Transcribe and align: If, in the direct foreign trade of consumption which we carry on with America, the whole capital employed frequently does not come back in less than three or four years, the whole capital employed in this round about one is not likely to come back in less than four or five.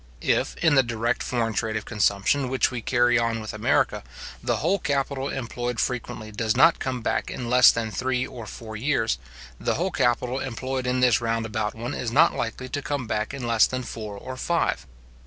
If, 0.25 0.57
in 0.57 0.73
the 0.73 0.81
direct 0.81 1.21
foreign 1.21 1.53
trade 1.53 1.75
of 1.75 1.85
consumption 1.85 2.49
which 2.49 2.71
we 2.71 2.81
carry 2.81 3.19
on 3.19 3.39
with 3.39 3.53
America, 3.53 4.03
the 4.41 4.57
whole 4.57 4.79
capital 4.79 5.29
employed 5.29 5.79
frequently 5.79 6.31
does 6.31 6.57
not 6.57 6.79
come 6.79 7.01
back 7.03 7.29
in 7.29 7.51
less 7.51 7.69
than 7.71 7.91
three 7.91 8.25
or 8.25 8.47
four 8.47 8.75
years, 8.75 9.19
the 9.59 9.75
whole 9.75 9.91
capital 9.91 10.39
employed 10.39 10.87
in 10.87 11.01
this 11.01 11.21
round 11.21 11.45
about 11.45 11.75
one 11.75 11.93
is 11.93 12.09
not 12.11 12.33
likely 12.33 12.67
to 12.69 12.81
come 12.81 13.05
back 13.05 13.31
in 13.31 13.45
less 13.45 13.67
than 13.67 13.83
four 13.83 14.17
or 14.17 14.35
five. 14.37 14.87